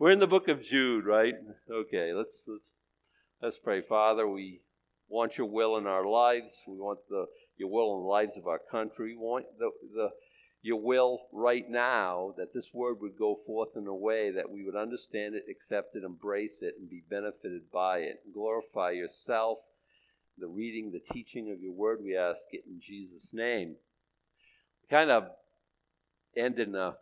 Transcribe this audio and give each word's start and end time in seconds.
We're 0.00 0.12
in 0.12 0.18
the 0.18 0.26
book 0.26 0.48
of 0.48 0.64
Jude, 0.64 1.04
right? 1.04 1.34
Okay, 1.70 2.14
let's 2.14 2.40
let's 2.46 2.70
let's 3.42 3.58
pray. 3.58 3.82
Father, 3.82 4.26
we 4.26 4.62
want 5.10 5.36
your 5.36 5.46
will 5.46 5.76
in 5.76 5.86
our 5.86 6.06
lives. 6.06 6.54
We 6.66 6.78
want 6.78 7.00
the 7.10 7.26
your 7.58 7.68
will 7.68 7.96
in 7.96 8.04
the 8.04 8.08
lives 8.08 8.38
of 8.38 8.46
our 8.46 8.58
country. 8.58 9.14
We 9.14 9.20
want 9.20 9.44
the 9.58 9.70
the 9.94 10.08
your 10.62 10.80
will 10.80 11.26
right 11.34 11.68
now 11.68 12.32
that 12.38 12.54
this 12.54 12.72
word 12.72 13.02
would 13.02 13.18
go 13.18 13.40
forth 13.46 13.76
in 13.76 13.86
a 13.86 13.94
way 13.94 14.30
that 14.30 14.50
we 14.50 14.64
would 14.64 14.74
understand 14.74 15.34
it, 15.34 15.44
accept 15.50 15.94
it, 15.94 16.02
embrace 16.02 16.62
it, 16.62 16.76
and 16.80 16.88
be 16.88 17.02
benefited 17.10 17.70
by 17.70 17.98
it. 17.98 18.20
Glorify 18.32 18.92
yourself, 18.92 19.58
the 20.38 20.48
reading, 20.48 20.92
the 20.92 21.12
teaching 21.12 21.52
of 21.52 21.60
your 21.60 21.72
word, 21.72 21.98
we 22.02 22.16
ask 22.16 22.40
it 22.52 22.64
in 22.66 22.80
Jesus' 22.80 23.34
name. 23.34 23.76
Kind 24.88 25.10
of 25.10 25.24
ended 26.34 26.68
in 26.68 26.74
a, 26.74 26.94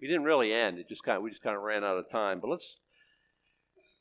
we 0.00 0.08
didn't 0.08 0.24
really 0.24 0.52
end, 0.52 0.78
it 0.78 0.88
just 0.88 1.02
kind 1.02 1.16
of, 1.16 1.22
we 1.22 1.30
just 1.30 1.42
kind 1.42 1.56
of 1.56 1.62
ran 1.62 1.84
out 1.84 1.96
of 1.96 2.10
time. 2.10 2.40
But 2.40 2.50
let's 2.50 2.76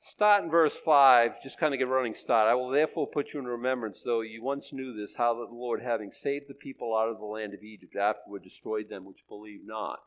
Start 0.07 0.43
in 0.43 0.51
verse 0.51 0.75
5, 0.75 1.41
just 1.41 1.57
kind 1.57 1.73
of 1.73 1.79
get 1.79 1.87
running 1.87 2.13
start. 2.13 2.47
I 2.47 2.53
will 2.53 2.69
therefore 2.69 3.07
put 3.07 3.33
you 3.33 3.39
in 3.39 3.47
remembrance, 3.47 4.03
though 4.05 4.21
you 4.21 4.43
once 4.43 4.69
knew 4.71 4.93
this, 4.93 5.15
how 5.17 5.33
that 5.33 5.47
the 5.49 5.55
Lord, 5.55 5.81
having 5.81 6.11
saved 6.11 6.45
the 6.47 6.53
people 6.53 6.95
out 6.95 7.09
of 7.09 7.17
the 7.17 7.25
land 7.25 7.55
of 7.55 7.63
Egypt, 7.63 7.95
afterward 7.95 8.43
destroyed 8.43 8.87
them 8.87 9.03
which 9.03 9.27
believed 9.27 9.63
not. 9.65 9.97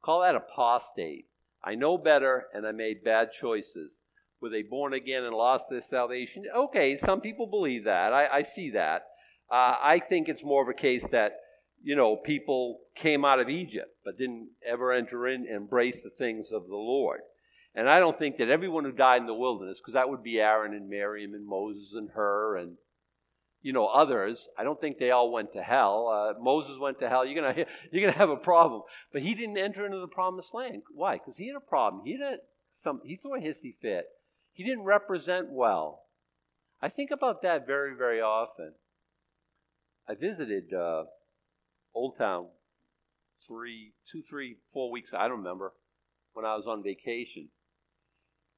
Call 0.00 0.20
that 0.20 0.36
apostate. 0.36 1.26
I 1.62 1.74
know 1.74 1.98
better, 1.98 2.44
and 2.54 2.64
I 2.64 2.70
made 2.70 3.02
bad 3.02 3.32
choices. 3.32 3.90
Were 4.40 4.48
they 4.48 4.62
born 4.62 4.94
again 4.94 5.24
and 5.24 5.34
lost 5.34 5.64
their 5.68 5.80
salvation? 5.82 6.44
Okay, 6.56 6.96
some 6.98 7.20
people 7.20 7.48
believe 7.48 7.82
that. 7.82 8.12
I, 8.12 8.28
I 8.28 8.42
see 8.42 8.70
that. 8.70 9.02
Uh, 9.50 9.74
I 9.82 10.00
think 10.08 10.28
it's 10.28 10.44
more 10.44 10.62
of 10.62 10.68
a 10.68 10.80
case 10.80 11.04
that, 11.10 11.32
you 11.82 11.96
know, 11.96 12.16
people 12.16 12.80
came 12.94 13.24
out 13.24 13.40
of 13.40 13.48
Egypt 13.48 13.90
but 14.04 14.18
didn't 14.18 14.48
ever 14.66 14.92
enter 14.92 15.28
in 15.28 15.46
and 15.46 15.56
embrace 15.56 16.00
the 16.02 16.10
things 16.10 16.46
of 16.52 16.66
the 16.66 16.76
Lord. 16.76 17.20
And 17.74 17.88
I 17.88 18.00
don't 18.00 18.18
think 18.18 18.38
that 18.38 18.48
everyone 18.48 18.84
who 18.84 18.92
died 18.92 19.20
in 19.20 19.26
the 19.26 19.34
wilderness, 19.34 19.78
because 19.78 19.94
that 19.94 20.08
would 20.08 20.22
be 20.22 20.40
Aaron 20.40 20.74
and 20.74 20.88
Miriam 20.88 21.34
and 21.34 21.46
Moses 21.46 21.92
and 21.94 22.10
Hur 22.10 22.56
and 22.56 22.76
you 23.62 23.72
know 23.72 23.86
others. 23.86 24.48
I 24.58 24.64
don't 24.64 24.80
think 24.80 24.98
they 24.98 25.10
all 25.10 25.30
went 25.30 25.52
to 25.52 25.62
hell. 25.62 26.08
Uh, 26.08 26.42
Moses 26.42 26.78
went 26.80 26.98
to 27.00 27.08
hell. 27.08 27.24
You're 27.24 27.40
gonna 27.40 27.66
you're 27.92 28.06
gonna 28.06 28.18
have 28.18 28.30
a 28.30 28.36
problem. 28.36 28.82
But 29.12 29.22
he 29.22 29.34
didn't 29.34 29.58
enter 29.58 29.84
into 29.84 30.00
the 30.00 30.08
promised 30.08 30.54
land. 30.54 30.82
Why? 30.92 31.14
Because 31.14 31.36
he 31.36 31.48
had 31.48 31.56
a 31.56 31.60
problem. 31.60 32.02
He 32.04 32.16
did 32.16 32.40
some. 32.72 33.00
He 33.04 33.16
threw 33.16 33.36
a 33.36 33.40
hissy 33.40 33.74
fit. 33.80 34.06
He 34.52 34.64
didn't 34.64 34.84
represent 34.84 35.50
well. 35.50 36.02
I 36.80 36.88
think 36.88 37.10
about 37.10 37.42
that 37.42 37.66
very 37.66 37.94
very 37.96 38.20
often. 38.20 38.72
I 40.08 40.14
visited 40.14 40.72
uh, 40.72 41.04
Old 41.94 42.16
Town 42.16 42.46
three, 43.46 43.92
two, 44.12 44.22
three, 44.28 44.56
four 44.72 44.90
weeks. 44.90 45.10
I 45.16 45.28
don't 45.28 45.38
remember 45.38 45.72
when 46.34 46.44
I 46.44 46.54
was 46.54 46.66
on 46.66 46.82
vacation 46.82 47.48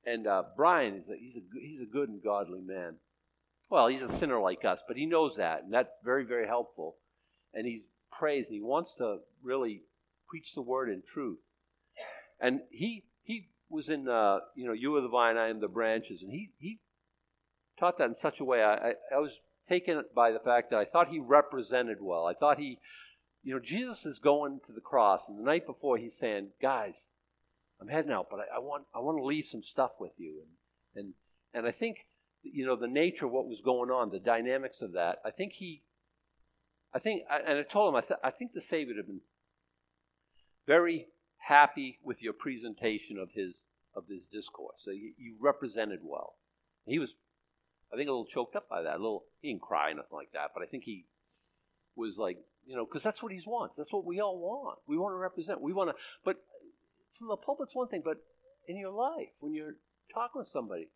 and 0.05 0.27
uh, 0.27 0.43
Brian 0.57 0.97
is 0.97 1.09
a, 1.09 1.17
he's 1.19 1.37
a 1.37 1.61
he's 1.61 1.81
a 1.81 1.91
good 1.91 2.09
and 2.09 2.23
godly 2.23 2.61
man. 2.61 2.97
Well, 3.71 3.87
he's 3.87 4.03
a 4.03 4.09
sinner 4.09 4.41
like 4.41 4.65
us, 4.65 4.81
but 4.89 4.97
he 4.97 5.07
knows 5.07 5.35
that, 5.37 5.63
and 5.63 5.73
that's 5.73 5.91
very 6.05 6.25
very 6.25 6.47
helpful. 6.47 6.97
And 7.53 7.67
he 7.67 7.85
prays 8.13 8.47
and 8.47 8.55
he 8.55 8.63
wants 8.63 8.95
to 8.97 9.19
really 9.43 9.83
preach 10.29 10.55
the 10.55 10.63
word 10.63 10.89
in 10.89 11.03
truth. 11.13 11.39
And 12.41 12.61
he 12.71 13.05
he 13.23 13.49
was 13.69 13.89
in 13.89 14.09
uh, 14.09 14.39
you 14.57 14.67
know 14.67 14.73
you 14.73 14.97
are 14.97 15.03
the 15.03 15.09
vine, 15.09 15.37
I 15.37 15.49
am 15.49 15.61
the 15.61 15.69
branches, 15.69 16.23
and 16.23 16.31
he 16.31 16.51
he 16.59 16.81
taught 17.79 17.99
that 17.99 18.09
in 18.09 18.15
such 18.15 18.41
a 18.41 18.45
way. 18.45 18.63
I, 18.63 18.75
I, 18.75 18.93
I 19.15 19.19
was 19.19 19.39
taken 19.69 20.03
by 20.15 20.33
the 20.33 20.41
fact 20.41 20.71
that 20.71 20.79
I 20.79 20.85
thought 20.85 21.09
he 21.09 21.19
represented 21.19 21.99
well. 22.01 22.27
I 22.27 22.35
thought 22.35 22.59
he, 22.59 22.79
you 23.43 23.55
know, 23.55 23.61
Jesus 23.61 24.05
is 24.05 24.19
going 24.19 24.61
to 24.67 24.73
the 24.73 24.81
cross, 24.81 25.23
and 25.29 25.39
the 25.39 25.43
night 25.43 25.67
before 25.67 25.97
he's 25.97 26.17
saying, 26.17 26.49
guys, 26.61 26.95
I'm 27.81 27.89
heading 27.89 28.13
out, 28.13 28.27
but 28.31 28.41
I, 28.41 28.57
I, 28.57 28.59
want 28.59 28.85
I 28.95 28.99
want 28.99 29.19
to 29.19 29.25
leave 29.25 29.47
some 29.47 29.63
stuff 29.63 29.93
with 29.99 30.13
you, 30.19 30.43
and 30.95 31.05
and 31.05 31.15
and 31.55 31.67
I 31.67 31.71
think 31.71 32.07
you 32.43 32.67
know 32.67 32.77
the 32.77 32.87
nature 32.87 33.27
of 33.27 33.33
what 33.33 33.47
was 33.47 33.61
going 33.65 33.91
on, 33.91 34.11
the 34.11 34.19
dynamics 34.19 34.83
of 34.83 34.93
that. 34.93 35.19
I 35.25 35.31
think 35.31 35.55
he, 35.55 35.83
I 36.95 36.99
think, 36.99 37.23
and 37.31 37.59
I 37.59 37.63
told 37.63 37.89
him 37.89 37.97
I, 37.97 38.03
th- 38.03 38.21
I 38.23 38.31
think 38.31 38.53
the 38.53 38.61
Savior 38.61 38.95
would 38.95 38.99
have 38.99 39.07
been 39.07 39.23
very 40.67 41.07
happy 41.39 41.99
with 42.03 42.23
your 42.23 42.35
presentation 42.35 43.17
of 43.19 43.31
his 43.35 43.55
of 43.95 44.05
his 44.09 44.27
discourse. 44.27 44.77
So 44.85 44.91
you, 44.91 45.13
you 45.17 45.37
represented 45.41 46.01
well. 46.03 46.35
He 46.87 46.99
was, 46.99 47.11
I 47.93 47.97
think, 47.97 48.09
a 48.09 48.13
little 48.13 48.27
choked 48.27 48.57
up 48.57 48.69
by 48.69 48.83
that. 48.83 48.97
A 48.97 48.99
little, 48.99 49.25
he 49.41 49.49
didn't 49.49 49.63
cry, 49.63 49.91
or 49.91 49.95
nothing 49.95 50.13
like 50.13 50.33
that, 50.33 50.51
but 50.55 50.63
I 50.63 50.67
think 50.67 50.85
he 50.85 51.07
was 51.97 52.17
like, 52.17 52.39
you 52.67 52.77
know, 52.77 52.85
because 52.85 53.03
that's 53.03 53.23
what 53.23 53.33
he 53.33 53.41
wants. 53.47 53.75
That's 53.77 53.93
what 53.93 54.05
we 54.05 54.21
all 54.21 54.39
want. 54.39 54.79
We 54.87 54.99
want 54.99 55.13
to 55.13 55.17
represent. 55.17 55.61
We 55.61 55.73
want 55.73 55.91
to, 55.91 55.97
but 56.25 56.37
from 57.19 57.29
the 57.29 57.37
pulpit's 57.37 57.75
one 57.75 57.89
thing, 57.89 58.03
but 58.05 58.19
in 58.69 58.77
your 58.77 58.93
life, 58.93 59.29
when 59.41 59.55
you're 59.55 59.77
talking 60.13 60.41
with 60.41 60.49
somebody, 60.53 60.89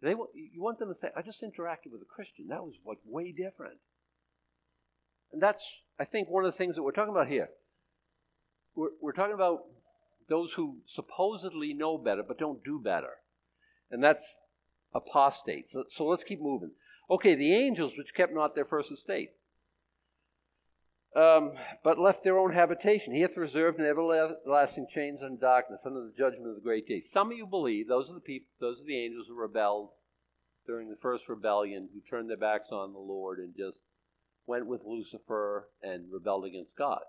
they 0.00 0.14
want, 0.14 0.30
you 0.34 0.62
want 0.62 0.78
them 0.78 0.92
to 0.92 0.98
say, 0.98 1.08
I 1.16 1.22
just 1.22 1.42
interacted 1.42 1.92
with 1.92 2.02
a 2.02 2.14
Christian. 2.14 2.46
That 2.48 2.62
was 2.62 2.74
like 2.86 2.98
way 3.04 3.32
different. 3.32 3.78
And 5.32 5.42
that's, 5.42 5.64
I 5.98 6.04
think, 6.04 6.28
one 6.28 6.44
of 6.44 6.52
the 6.52 6.56
things 6.56 6.76
that 6.76 6.82
we're 6.82 6.92
talking 6.92 7.12
about 7.12 7.28
here. 7.28 7.50
We're, 8.74 8.90
we're 9.00 9.12
talking 9.12 9.34
about 9.34 9.64
those 10.28 10.52
who 10.52 10.76
supposedly 10.86 11.74
know 11.74 11.98
better 11.98 12.22
but 12.22 12.38
don't 12.38 12.62
do 12.64 12.80
better. 12.82 13.16
And 13.90 14.02
that's 14.04 14.36
apostates. 14.94 15.72
So, 15.72 15.84
so 15.90 16.06
let's 16.06 16.24
keep 16.24 16.40
moving. 16.40 16.70
Okay, 17.10 17.34
the 17.34 17.54
angels 17.54 17.94
which 17.96 18.14
kept 18.14 18.34
not 18.34 18.54
their 18.54 18.64
first 18.64 18.92
estate 18.92 19.30
um, 21.16 21.52
but 21.82 21.98
left 21.98 22.22
their 22.22 22.38
own 22.38 22.52
habitation. 22.52 23.14
He 23.14 23.22
hath 23.22 23.36
reserved 23.36 23.80
in 23.80 23.86
everlasting 23.86 24.86
chains 24.92 25.22
and 25.22 25.40
darkness 25.40 25.80
under 25.84 26.00
the 26.00 26.12
judgment 26.16 26.48
of 26.48 26.54
the 26.54 26.60
great 26.60 26.86
day. 26.86 27.00
Some 27.00 27.30
of 27.30 27.36
you 27.36 27.46
believe 27.46 27.88
those 27.88 28.10
are 28.10 28.14
the 28.14 28.20
people, 28.20 28.48
those 28.60 28.80
are 28.80 28.86
the 28.86 28.98
angels 28.98 29.26
who 29.28 29.34
rebelled 29.34 29.90
during 30.66 30.90
the 30.90 30.98
first 31.00 31.28
rebellion, 31.28 31.88
who 31.92 32.00
turned 32.00 32.28
their 32.28 32.36
backs 32.36 32.68
on 32.70 32.92
the 32.92 32.98
Lord 32.98 33.38
and 33.38 33.56
just 33.56 33.78
went 34.46 34.66
with 34.66 34.82
Lucifer 34.84 35.68
and 35.82 36.12
rebelled 36.12 36.44
against 36.44 36.76
God. 36.76 37.00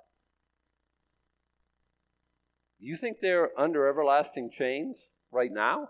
You 2.79 2.95
think 2.95 3.17
they're 3.19 3.51
under 3.59 3.87
everlasting 3.87 4.51
chains 4.51 4.95
right 5.31 5.51
now? 5.51 5.89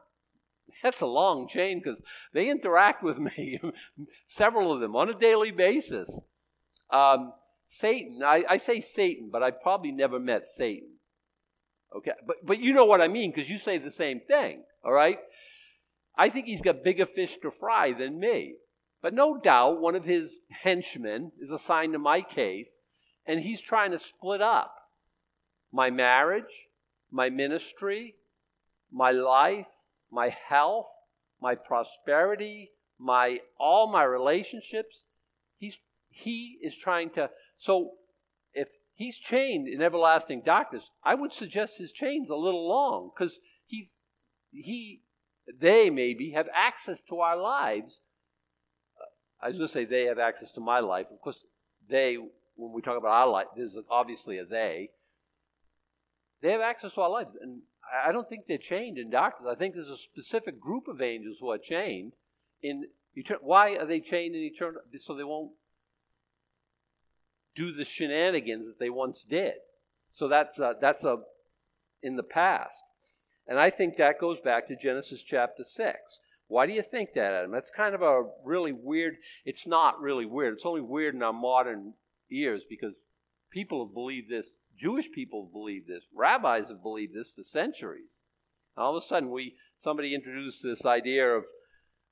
That's 0.84 1.02
a 1.02 1.08
long 1.08 1.48
chain 1.48 1.80
because 1.80 2.00
they 2.34 2.50
interact 2.50 3.03
with 3.03 3.18
me, 3.18 3.59
several 4.28 4.74
of 4.74 4.81
them, 4.81 4.96
on 4.96 5.09
a 5.09 5.18
daily 5.18 5.52
basis. 5.52 6.09
Um, 6.92 7.34
Satan, 7.69 8.22
I, 8.24 8.44
I 8.50 8.57
say 8.57 8.81
Satan, 8.81 9.30
but 9.31 9.44
I 9.44 9.52
probably 9.52 9.91
never 9.91 10.19
met 10.19 10.47
Satan. 10.56 10.90
Okay, 11.96 12.12
but, 12.25 12.38
but 12.44 12.59
you 12.59 12.74
know 12.74 12.85
what 12.85 13.02
I 13.02 13.07
mean 13.07 13.31
because 13.31 13.50
you 13.50 13.57
say 13.57 13.78
the 13.78 13.91
same 13.91 14.19
thing, 14.28 14.63
all 14.84 14.91
right? 14.91 15.18
I 16.18 16.30
think 16.30 16.46
he's 16.46 16.62
got 16.62 16.84
bigger 16.84 17.06
fish 17.06 17.38
to 17.41 17.52
fry 17.52 17.94
than 17.94 18.19
me. 18.19 18.56
But 19.02 19.13
no 19.13 19.38
doubt 19.38 19.80
one 19.80 19.96
of 19.96 20.03
his 20.03 20.40
henchmen 20.50 21.31
is 21.40 21.52
assigned 21.52 21.94
to 21.94 22.00
my 22.00 22.22
case, 22.22 22.68
and 23.25 23.40
he's 23.40 23.62
trying 23.62 23.91
to 23.91 24.00
split 24.00 24.41
up 24.41 24.75
my 25.72 25.90
marriage, 25.90 26.68
my 27.12 27.30
ministry, 27.30 28.16
my 28.91 29.12
life, 29.12 29.68
my 30.12 30.36
health, 30.47 30.88
my 31.41 31.56
prosperity, 31.56 32.72
my 32.97 33.40
all 33.57 33.90
my 33.91 34.03
relationships. 34.03 35.03
He's 35.57 35.78
he 36.09 36.57
is 36.62 36.75
trying 36.75 37.12
to 37.12 37.30
so 37.59 37.92
if 38.53 38.70
he's 38.96 39.18
chained 39.18 39.68
in 39.68 39.81
everlasting 39.81 40.42
darkness, 40.46 40.84
I 41.03 41.16
would 41.16 41.34
suggest 41.34 41.78
his 41.78 41.92
chain's 41.92 42.30
a 42.30 42.36
little 42.36 42.68
long 42.68 43.12
because 43.14 43.40
he, 43.66 43.92
he, 44.52 45.02
they 45.59 45.90
maybe 45.90 46.31
have 46.31 46.48
access 46.53 47.00
to 47.09 47.19
our 47.19 47.38
lives. 47.38 48.00
I 49.42 49.48
was 49.48 49.58
going 49.58 49.68
to 49.68 49.74
say 49.74 49.86
they 49.86 50.06
have 50.06 50.19
access 50.19 50.52
to 50.53 50.62
my 50.62 50.80
life. 50.80 51.08
Of 51.12 51.22
course, 51.22 51.40
they, 51.90 52.18
when 52.56 52.74
we 52.74 52.81
talk 52.81 52.98
about 52.98 53.12
our 53.12 53.28
life, 53.28 53.48
there's 53.56 53.75
obviously 53.90 54.38
a 54.38 54.46
they. 54.46 54.90
They 56.42 56.52
have 56.52 56.62
access 56.62 56.94
to 56.94 57.02
our 57.02 57.09
lives. 57.09 57.31
And 57.42 57.62
I 58.06 58.12
don't 58.12 58.28
think 58.28 58.45
they're 58.48 58.57
chained 58.57 58.98
in 58.98 59.10
darkness. 59.10 59.50
I 59.51 59.56
think 59.56 59.75
there's 59.75 59.88
a 59.88 59.98
specific 60.13 60.60
group 60.60 60.88
of 60.88 61.01
angels 61.01 61.38
who 61.39 61.51
are 61.51 61.57
chained 61.57 62.13
in 62.62 62.86
eternal. 63.16 63.44
Why 63.44 63.75
are 63.75 63.86
they 63.86 64.00
chained 64.00 64.36
in 64.36 64.42
eternal? 64.42 64.81
So 65.06 65.16
they 65.16 65.24
won't 65.24 65.51
do 67.59 67.73
the 67.73 67.83
shenanigans 67.83 68.65
that 68.65 68.79
they 68.79 68.89
once 68.89 69.25
did. 69.29 69.56
So 70.13 70.27
that's 70.27 70.57
a, 70.59 70.75
that's 70.79 71.03
a 71.03 71.17
in 72.01 72.15
the 72.15 72.23
past. 72.23 72.79
And 73.47 73.59
I 73.59 73.69
think 73.69 73.97
that 73.97 74.19
goes 74.19 74.39
back 74.39 74.67
to 74.67 74.75
Genesis 74.81 75.21
chapter 75.21 75.63
6. 75.63 75.97
Why 76.47 76.65
do 76.65 76.73
you 76.73 76.81
think 76.81 77.09
that, 77.13 77.33
Adam? 77.33 77.51
That's 77.51 77.71
kind 77.75 77.94
of 77.94 78.01
a 78.01 78.23
really 78.44 78.71
weird, 78.71 79.15
it's 79.45 79.67
not 79.67 80.00
really 80.00 80.25
weird. 80.25 80.53
It's 80.53 80.65
only 80.65 80.81
weird 80.81 81.15
in 81.15 81.21
our 81.21 81.33
modern 81.33 81.94
ears 82.31 82.63
because 82.67 82.94
people 83.51 83.85
have 83.85 83.94
believed 83.94 84.29
this. 84.29 84.47
Jewish 84.79 85.11
people 85.11 85.45
have 85.45 85.53
believed 85.53 85.88
this. 85.88 86.03
Rabbis 86.15 86.69
have 86.69 86.81
believed 86.81 87.13
this 87.13 87.31
for 87.35 87.44
centuries. 87.44 88.09
all 88.77 88.95
of 88.95 89.03
a 89.03 89.06
sudden, 89.06 89.29
we 89.29 89.56
somebody 89.83 90.15
introduced 90.15 90.63
this 90.63 90.85
idea 90.85 91.27
of 91.27 91.44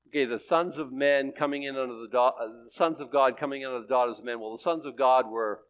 Okay, 0.07 0.25
the 0.25 0.39
sons 0.39 0.77
of 0.77 0.91
men 0.91 1.33
coming 1.37 1.63
in 1.63 1.75
under 1.75 1.95
the, 1.95 2.07
da- 2.09 2.29
uh, 2.29 2.63
the 2.65 2.69
sons 2.69 3.01
of 3.01 3.11
God 3.11 3.37
coming 3.37 3.61
in 3.61 3.67
under 3.67 3.81
the 3.81 3.87
daughters 3.87 4.19
of 4.19 4.25
men. 4.25 4.39
Well, 4.39 4.55
the 4.55 4.63
sons 4.63 4.85
of 4.85 4.97
God 4.97 5.29
were 5.29 5.61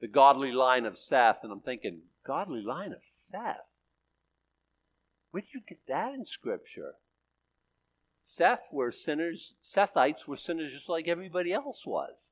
the 0.00 0.06
godly 0.06 0.52
line 0.52 0.86
of 0.86 0.96
Seth, 0.96 1.38
and 1.42 1.50
I'm 1.50 1.60
thinking, 1.60 2.02
godly 2.24 2.62
line 2.62 2.92
of 2.92 3.00
Seth? 3.30 3.66
Where 5.32 5.40
did 5.40 5.54
you 5.54 5.60
get 5.68 5.80
that 5.88 6.14
in 6.14 6.24
Scripture? 6.24 6.94
Seth 8.24 8.68
were 8.72 8.92
sinners, 8.92 9.54
Sethites 9.62 10.26
were 10.26 10.36
sinners 10.36 10.72
just 10.72 10.88
like 10.88 11.08
everybody 11.08 11.52
else 11.52 11.84
was. 11.84 12.30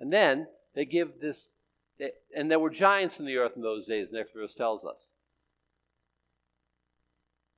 And 0.00 0.12
then 0.12 0.48
they 0.74 0.84
give 0.84 1.20
this, 1.20 1.48
and 2.36 2.50
there 2.50 2.58
were 2.58 2.70
giants 2.70 3.20
in 3.20 3.26
the 3.26 3.36
earth 3.36 3.52
in 3.54 3.62
those 3.62 3.86
days, 3.86 4.08
next 4.10 4.34
verse 4.34 4.54
tells 4.54 4.84
us. 4.84 4.96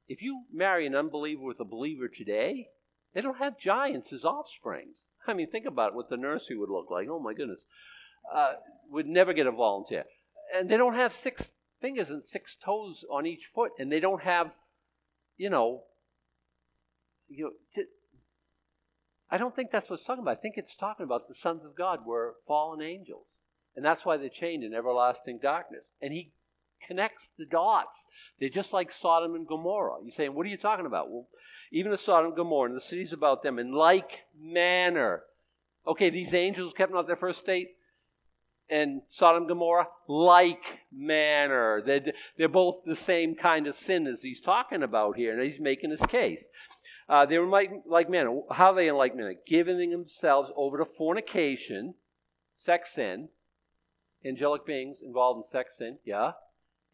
If 0.07 0.21
you 0.21 0.43
marry 0.53 0.87
an 0.87 0.95
unbeliever 0.95 1.43
with 1.43 1.61
a 1.61 1.65
believer 1.65 2.09
today, 2.09 2.69
they 3.15 3.21
don't 3.21 3.39
have 3.39 3.59
giants 3.59 4.13
as 4.13 4.25
offsprings. 4.25 4.97
I 5.27 5.33
mean, 5.33 5.51
think 5.51 5.67
about 5.67 5.95
what 5.95 6.11
the 6.11 6.17
nursery 6.17 6.57
would 6.57 6.69
look 6.69 6.91
like. 6.91 7.09
Oh 7.09 7.21
my 7.21 7.33
goodness. 7.33 7.61
Uh, 8.35 8.55
would 8.91 9.07
never 9.07 9.33
get 9.33 9.47
a 9.47 9.53
volunteer. 9.53 10.05
And 10.55 10.69
they 10.69 10.77
don't 10.77 10.95
have 10.95 11.13
six 11.13 11.53
fingers 11.81 12.11
and 12.11 12.25
six 12.25 12.57
toes 12.63 13.05
on 13.11 13.27
each 13.27 13.51
foot, 13.55 13.73
and 13.79 13.91
they 13.91 14.01
don't 14.01 14.23
have, 14.23 14.51
you 15.37 15.51
know, 15.51 15.85
you 17.29 17.45
know, 17.45 17.51
t- 17.75 17.89
I 19.31 19.39
don't 19.39 19.57
think 19.57 19.71
that's 19.71 19.89
what 19.89 19.99
it's 19.99 20.07
talking 20.07 20.23
about. 20.23 20.39
I 20.39 20.41
think 20.41 20.55
it's 20.57 20.77
talking 20.77 21.05
about 21.05 21.29
the 21.29 21.35
sons 21.35 21.65
of 21.65 21.75
God 21.77 22.07
were 22.07 22.35
fallen 22.47 22.83
angels. 22.83 23.27
And 23.77 23.85
that's 23.85 24.05
why 24.05 24.17
they're 24.17 24.29
chained 24.29 24.63
in 24.63 24.75
everlasting 24.75 25.41
darkness. 25.43 25.85
And 26.01 26.13
he 26.13 26.33
connects 26.87 27.31
the 27.39 27.47
dots. 27.47 28.05
They're 28.39 28.49
just 28.49 28.73
like 28.73 28.93
Sodom 28.93 29.35
and 29.35 29.47
Gomorrah. 29.47 29.97
You're 30.03 30.11
saying, 30.11 30.35
what 30.35 30.47
are 30.47 30.51
you 30.51 30.57
talking 30.57 30.87
about? 30.87 31.11
Well, 31.11 31.29
even 31.73 31.91
the 31.91 31.99
Sodom 31.99 32.27
and 32.27 32.37
Gomorrah 32.37 32.69
and 32.71 32.77
the 32.77 32.85
cities 32.85 33.13
about 33.13 33.43
them 33.43 33.59
in 33.59 33.73
like 33.73 34.21
manner. 34.39 35.23
Okay, 35.87 36.11
these 36.11 36.33
angels 36.33 36.73
kept 36.77 36.93
not 36.93 37.07
their 37.07 37.17
first 37.17 37.41
state, 37.41 37.71
and 38.71 39.03
Sodom 39.11 39.43
and 39.43 39.49
Gomorrah, 39.49 39.89
like 40.09 40.81
manner. 40.93 41.83
They're, 41.85 42.13
they're 42.39 42.49
both 42.49 42.85
the 42.87 42.95
same 42.95 43.35
kind 43.35 43.67
of 43.67 43.75
sin 43.75 44.07
as 44.07 44.23
he's 44.23 44.41
talking 44.41 44.83
about 44.83 45.17
here, 45.17 45.39
and 45.39 45.43
he's 45.43 45.61
making 45.61 45.91
his 45.91 46.01
case. 46.01 46.43
Uh, 47.09 47.27
they 47.27 47.39
were 47.39 47.47
like, 47.47 47.71
like 47.87 48.09
manner. 48.09 48.41
How 48.51 48.73
are 48.73 48.75
they 48.75 48.89
in 48.89 48.97
like 48.97 49.15
manner? 49.15 49.35
Giving 49.47 49.91
themselves 49.91 50.51
over 50.57 50.79
to 50.79 50.87
fornication, 50.87 51.95
sex 52.57 52.95
sin, 52.95 53.29
angelic 54.25 54.65
beings 54.65 54.99
involved 55.05 55.45
in 55.45 55.51
sex 55.51 55.77
sin, 55.77 55.99
yeah, 56.05 56.33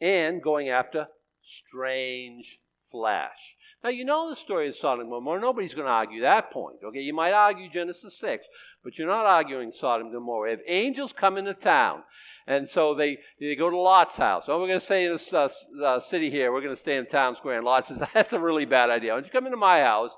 and 0.00 0.42
going 0.42 0.68
after 0.68 1.08
strange 1.42 2.58
flesh. 2.90 3.56
Now, 3.82 3.90
you 3.90 4.04
know 4.04 4.28
the 4.28 4.36
story 4.36 4.68
of 4.68 4.74
Sodom 4.74 5.00
and 5.00 5.10
Gomorrah. 5.10 5.40
Nobody's 5.40 5.72
going 5.72 5.86
to 5.86 5.92
argue 5.92 6.20
that 6.20 6.50
point. 6.50 6.76
Okay, 6.84 7.00
you 7.00 7.14
might 7.14 7.32
argue 7.32 7.70
Genesis 7.70 8.18
6, 8.18 8.44
but 8.82 8.98
you're 8.98 9.08
not 9.08 9.26
arguing 9.26 9.72
Sodom 9.74 10.08
and 10.08 10.14
Gomorrah. 10.14 10.52
If 10.54 10.60
angels 10.66 11.12
come 11.12 11.36
into 11.36 11.54
town, 11.54 12.02
and 12.46 12.68
so 12.68 12.94
they, 12.94 13.18
they 13.38 13.54
go 13.54 13.70
to 13.70 13.78
Lot's 13.78 14.16
house. 14.16 14.44
Oh, 14.48 14.60
we're 14.60 14.66
going 14.66 14.80
to 14.80 14.84
stay 14.84 15.04
in 15.04 15.12
this 15.12 15.32
uh, 15.32 15.48
uh, 15.84 16.00
city 16.00 16.30
here. 16.30 16.52
We're 16.52 16.62
going 16.62 16.74
to 16.74 16.80
stay 16.80 16.96
in 16.96 17.06
town 17.06 17.36
square. 17.36 17.56
And 17.56 17.64
Lot 17.64 17.86
says, 17.86 18.02
that's 18.14 18.32
a 18.32 18.40
really 18.40 18.64
bad 18.64 18.90
idea. 18.90 19.12
Why 19.12 19.18
don't 19.20 19.26
you 19.26 19.30
come 19.30 19.46
into 19.46 19.56
my 19.56 19.82
house? 19.82 20.10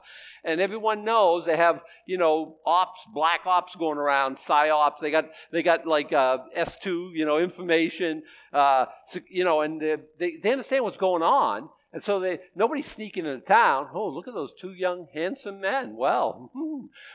And 0.44 0.60
everyone 0.60 1.04
knows 1.04 1.44
they 1.44 1.56
have, 1.56 1.82
you 2.06 2.18
know, 2.18 2.56
ops, 2.66 3.00
black 3.12 3.40
ops 3.44 3.76
going 3.76 3.98
around, 3.98 4.38
psyops. 4.38 4.98
They 5.00 5.10
got, 5.10 5.26
they 5.52 5.62
got 5.62 5.86
like 5.86 6.12
uh, 6.12 6.38
S2, 6.56 7.10
you 7.12 7.24
know, 7.26 7.38
information, 7.38 8.22
uh, 8.52 8.86
you 9.30 9.44
know, 9.44 9.60
and 9.60 9.80
they, 10.18 10.38
they 10.42 10.52
understand 10.52 10.84
what's 10.84 10.96
going 10.96 11.22
on. 11.22 11.68
And 11.92 12.02
so 12.02 12.20
they 12.20 12.40
nobody's 12.54 12.90
sneaking 12.90 13.26
into 13.26 13.44
town. 13.44 13.88
Oh, 13.92 14.08
look 14.08 14.26
at 14.26 14.34
those 14.34 14.52
two 14.58 14.72
young, 14.72 15.08
handsome 15.12 15.60
men. 15.60 15.94
Well, 15.94 16.50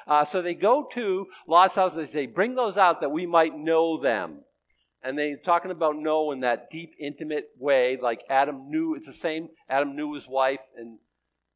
uh, 0.08 0.24
so 0.24 0.42
they 0.42 0.54
go 0.54 0.88
to 0.94 1.26
Lot's 1.48 1.76
house. 1.76 1.96
And 1.96 2.06
they 2.06 2.12
say, 2.12 2.26
"Bring 2.28 2.54
those 2.54 2.78
out 2.78 3.02
that 3.02 3.12
we 3.12 3.26
might 3.26 3.58
know 3.58 4.00
them." 4.00 4.42
And 5.02 5.18
they're 5.18 5.38
talking 5.38 5.72
about 5.72 5.98
know 5.98 6.32
in 6.32 6.42
that 6.42 6.70
deep, 6.70 6.94
intimate 7.00 7.50
way, 7.58 7.98
like 8.00 8.22
Adam 8.30 8.70
knew. 8.70 8.94
It's 8.96 9.08
the 9.08 9.14
same. 9.14 9.50
Adam 9.68 9.96
knew 9.96 10.14
his 10.14 10.28
wife, 10.28 10.60
and 10.76 11.00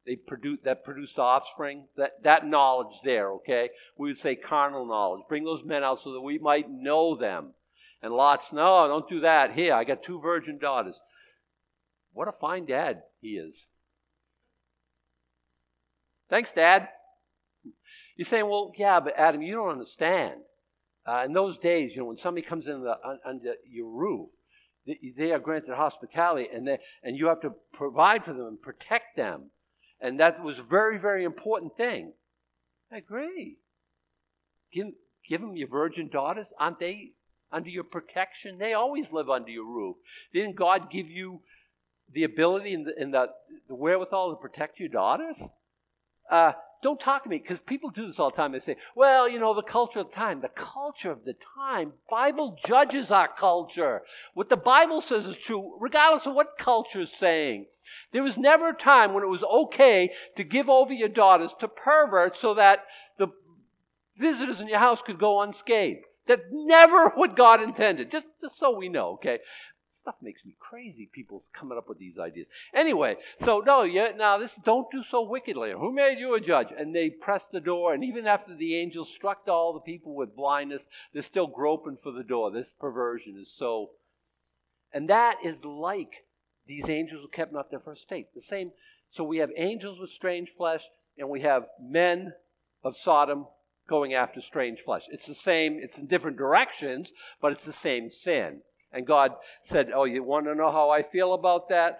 they 0.04 0.16
produced 0.16 0.64
that 0.64 0.84
produced 0.84 1.18
offspring. 1.18 1.86
That 1.96 2.24
that 2.24 2.44
knowledge 2.44 2.96
there. 3.04 3.30
Okay, 3.34 3.70
we 3.96 4.08
would 4.08 4.18
say 4.18 4.34
carnal 4.34 4.84
knowledge. 4.84 5.22
Bring 5.28 5.44
those 5.44 5.64
men 5.64 5.84
out 5.84 6.00
so 6.02 6.12
that 6.12 6.20
we 6.20 6.38
might 6.38 6.68
know 6.68 7.16
them. 7.16 7.54
And 8.02 8.12
Lot's, 8.12 8.52
no, 8.52 8.88
don't 8.88 9.08
do 9.08 9.20
that. 9.20 9.52
Here, 9.52 9.74
I 9.74 9.84
got 9.84 10.02
two 10.02 10.20
virgin 10.20 10.58
daughters. 10.58 10.96
What 12.12 12.28
a 12.28 12.32
fine 12.32 12.66
dad 12.66 13.02
he 13.20 13.30
is. 13.30 13.66
Thanks, 16.28 16.52
Dad. 16.52 16.88
You're 18.16 18.26
saying, 18.26 18.48
well, 18.48 18.72
yeah, 18.76 19.00
but 19.00 19.18
Adam, 19.18 19.42
you 19.42 19.54
don't 19.54 19.70
understand. 19.70 20.40
Uh, 21.06 21.24
in 21.26 21.32
those 21.32 21.58
days, 21.58 21.92
you 21.92 22.00
know, 22.00 22.06
when 22.06 22.18
somebody 22.18 22.46
comes 22.46 22.66
in 22.66 22.82
the, 22.82 22.94
under 23.26 23.54
your 23.68 23.90
roof, 23.90 24.28
they, 24.86 24.98
they 25.16 25.32
are 25.32 25.38
granted 25.38 25.74
hospitality, 25.74 26.48
and 26.52 26.66
they, 26.66 26.78
and 27.02 27.16
you 27.16 27.26
have 27.26 27.40
to 27.40 27.52
provide 27.72 28.24
for 28.24 28.32
them 28.32 28.46
and 28.46 28.62
protect 28.62 29.16
them, 29.16 29.50
and 30.00 30.20
that 30.20 30.42
was 30.42 30.58
a 30.58 30.62
very, 30.62 30.98
very 30.98 31.24
important 31.24 31.76
thing. 31.76 32.12
I 32.92 32.98
agree. 32.98 33.58
Give, 34.72 34.88
give 35.28 35.40
them 35.40 35.56
your 35.56 35.68
virgin 35.68 36.08
daughters. 36.08 36.46
Aren't 36.58 36.78
they 36.78 37.12
under 37.50 37.70
your 37.70 37.84
protection? 37.84 38.58
They 38.58 38.72
always 38.72 39.12
live 39.12 39.28
under 39.28 39.50
your 39.50 39.66
roof. 39.66 39.96
Didn't 40.32 40.56
God 40.56 40.90
give 40.90 41.10
you 41.10 41.42
the 42.12 42.24
ability 42.24 42.74
and 42.74 42.86
the, 42.86 42.92
and 42.98 43.14
the, 43.14 43.26
the 43.68 43.74
wherewithal 43.74 44.30
to 44.30 44.36
protect 44.36 44.80
your 44.80 44.88
daughters? 44.88 45.36
Uh, 46.30 46.52
don't 46.82 46.98
talk 46.98 47.22
to 47.22 47.30
me 47.30 47.38
because 47.38 47.60
people 47.60 47.90
do 47.90 48.06
this 48.06 48.18
all 48.18 48.30
the 48.30 48.36
time. 48.36 48.52
They 48.52 48.58
say, 48.58 48.76
well, 48.96 49.28
you 49.28 49.38
know, 49.38 49.54
the 49.54 49.62
culture 49.62 50.00
of 50.00 50.08
the 50.08 50.16
time. 50.16 50.40
The 50.40 50.48
culture 50.48 51.12
of 51.12 51.24
the 51.24 51.36
time, 51.56 51.92
Bible 52.10 52.58
judges 52.66 53.10
our 53.10 53.28
culture. 53.28 54.02
What 54.34 54.48
the 54.48 54.56
Bible 54.56 55.00
says 55.00 55.26
is 55.26 55.36
true, 55.36 55.76
regardless 55.80 56.26
of 56.26 56.34
what 56.34 56.58
culture 56.58 57.02
is 57.02 57.12
saying. 57.12 57.66
There 58.12 58.22
was 58.22 58.36
never 58.36 58.70
a 58.70 58.74
time 58.74 59.14
when 59.14 59.22
it 59.22 59.28
was 59.28 59.44
okay 59.44 60.10
to 60.36 60.42
give 60.42 60.68
over 60.68 60.92
your 60.92 61.08
daughters 61.08 61.54
to 61.60 61.68
perverts 61.68 62.40
so 62.40 62.54
that 62.54 62.84
the 63.16 63.28
visitors 64.16 64.60
in 64.60 64.68
your 64.68 64.80
house 64.80 65.02
could 65.02 65.18
go 65.18 65.40
unscathed. 65.40 66.04
That 66.26 66.40
never 66.50 67.08
what 67.14 67.36
God 67.36 67.62
intended. 67.62 68.10
Just, 68.10 68.26
just 68.40 68.58
so 68.58 68.76
we 68.76 68.88
know, 68.88 69.10
okay? 69.12 69.38
Stuff 70.02 70.16
makes 70.20 70.44
me 70.44 70.54
crazy. 70.58 71.08
People 71.12 71.44
coming 71.52 71.78
up 71.78 71.88
with 71.88 71.98
these 71.98 72.18
ideas. 72.18 72.46
Anyway, 72.74 73.16
so 73.40 73.62
no, 73.64 73.82
yeah, 73.82 74.08
now 74.16 74.36
this 74.36 74.54
don't 74.64 74.90
do 74.90 75.02
so 75.08 75.22
wickedly. 75.22 75.72
Who 75.72 75.92
made 75.92 76.18
you 76.18 76.34
a 76.34 76.40
judge? 76.40 76.68
And 76.76 76.94
they 76.94 77.08
pressed 77.08 77.52
the 77.52 77.60
door, 77.60 77.94
and 77.94 78.04
even 78.04 78.26
after 78.26 78.54
the 78.54 78.76
angel 78.76 79.04
struck 79.04 79.42
all 79.48 79.72
the 79.72 79.80
people 79.80 80.14
with 80.14 80.36
blindness, 80.36 80.82
they're 81.12 81.22
still 81.22 81.46
groping 81.46 81.96
for 82.02 82.12
the 82.12 82.24
door. 82.24 82.50
This 82.50 82.74
perversion 82.78 83.38
is 83.40 83.52
so, 83.56 83.90
and 84.92 85.08
that 85.08 85.36
is 85.44 85.64
like 85.64 86.26
these 86.66 86.88
angels 86.88 87.22
who 87.22 87.28
kept 87.28 87.52
not 87.52 87.70
their 87.70 87.80
first 87.80 88.02
state. 88.02 88.28
The 88.34 88.42
same. 88.42 88.72
So 89.10 89.24
we 89.24 89.38
have 89.38 89.50
angels 89.56 89.98
with 90.00 90.10
strange 90.10 90.50
flesh, 90.56 90.82
and 91.18 91.28
we 91.28 91.42
have 91.42 91.66
men 91.80 92.32
of 92.82 92.96
Sodom 92.96 93.46
going 93.88 94.14
after 94.14 94.40
strange 94.40 94.80
flesh. 94.80 95.02
It's 95.10 95.26
the 95.26 95.34
same, 95.34 95.78
it's 95.82 95.98
in 95.98 96.06
different 96.06 96.38
directions, 96.38 97.12
but 97.40 97.52
it's 97.52 97.64
the 97.64 97.72
same 97.72 98.10
sin. 98.10 98.62
And 98.92 99.06
God 99.06 99.32
said, 99.64 99.90
Oh, 99.94 100.04
you 100.04 100.22
want 100.22 100.46
to 100.46 100.54
know 100.54 100.70
how 100.70 100.90
I 100.90 101.02
feel 101.02 101.34
about 101.34 101.68
that? 101.70 101.98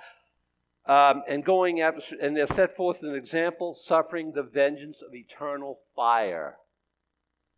Um, 0.84 1.22
and 1.28 1.44
going 1.44 1.80
after, 1.80 2.16
and 2.20 2.37
they 2.37 2.44
set 2.46 2.75
forth 2.76 3.02
an 3.02 3.14
example, 3.14 3.78
suffering 3.80 4.32
the 4.34 4.42
vengeance 4.42 4.99
of 5.06 5.14
eternal 5.14 5.78
fire. 5.94 6.56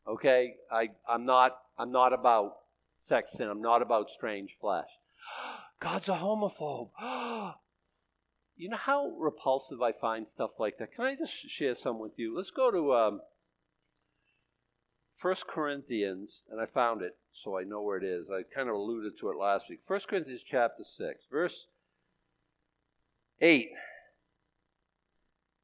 Okay, 0.06 0.56
I, 0.70 0.90
I'm 1.08 1.24
not, 1.24 1.52
I'm 1.78 1.90
not 1.90 2.12
about 2.12 2.56
sex 3.00 3.32
sin. 3.32 3.48
I'm 3.48 3.62
not 3.62 3.80
about 3.80 4.10
strange 4.14 4.56
flesh. 4.60 4.88
God's 5.80 6.08
a 6.10 6.12
homophobe. 6.12 6.90
you 8.56 8.68
know 8.68 8.76
how 8.76 9.08
repulsive 9.18 9.80
I 9.80 9.92
find 9.92 10.26
stuff 10.34 10.50
like 10.58 10.76
that. 10.78 10.94
Can 10.94 11.06
I 11.06 11.14
just 11.14 11.32
share 11.48 11.74
some 11.74 11.98
with 11.98 12.12
you? 12.16 12.36
Let's 12.36 12.50
go 12.50 12.70
to 12.70 12.94
um, 12.94 13.20
1 15.20 15.34
Corinthians, 15.48 16.42
and 16.50 16.60
I 16.60 16.66
found 16.66 17.02
it 17.02 17.16
so 17.32 17.58
I 17.58 17.64
know 17.64 17.82
where 17.82 17.96
it 17.96 18.04
is. 18.04 18.26
I 18.30 18.42
kind 18.54 18.68
of 18.68 18.74
alluded 18.74 19.18
to 19.20 19.30
it 19.30 19.36
last 19.36 19.66
week. 19.70 19.80
1 19.86 20.00
Corinthians 20.08 20.42
chapter 20.48 20.84
6, 20.84 21.24
verse 21.30 21.66
8. 23.40 23.70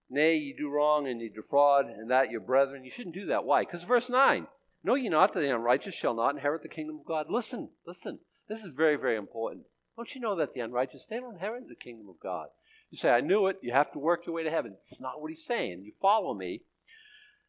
Nay, 0.09 0.37
ye 0.37 0.55
do 0.57 0.69
wrong 0.69 1.07
and 1.07 1.21
ye 1.21 1.29
defraud, 1.29 1.87
and 1.87 2.11
that 2.11 2.31
your 2.31 2.41
brethren. 2.41 2.85
You 2.85 2.91
shouldn't 2.91 3.15
do 3.15 3.27
that. 3.27 3.45
Why? 3.45 3.63
Because 3.63 3.85
verse 3.85 4.09
9. 4.09 4.47
Know 4.83 4.95
ye 4.95 5.09
not 5.09 5.35
that 5.35 5.41
the 5.41 5.55
unrighteous 5.55 5.95
shall 5.95 6.15
not 6.15 6.35
inherit 6.35 6.63
the 6.63 6.69
kingdom 6.69 6.99
of 6.99 7.07
God? 7.07 7.27
Listen, 7.29 7.71
listen. 7.87 8.19
This 8.49 8.63
is 8.63 8.75
very, 8.75 8.97
very 8.97 9.17
important. 9.17 9.67
Don't 9.97 10.15
you 10.15 10.21
know 10.21 10.35
that 10.37 10.55
the 10.55 10.61
unrighteous, 10.61 11.05
they 11.09 11.21
don't 11.21 11.35
inherit 11.35 11.69
the 11.69 11.75
kingdom 11.75 12.09
of 12.09 12.19
God? 12.21 12.49
You 12.91 12.99
say, 12.99 13.11
I 13.11 13.21
knew 13.21 13.47
it. 13.47 13.59
You 13.63 13.73
have 13.73 13.93
to 13.93 13.99
work 13.99 14.27
your 14.27 14.35
way 14.35 14.43
to 14.43 14.51
heaven. 14.51 14.77
It's 14.91 15.01
not 15.01 15.21
what 15.21 15.31
he's 15.31 15.45
saying. 15.47 15.83
You 15.85 15.93
follow 16.01 16.35
me. 16.35 16.63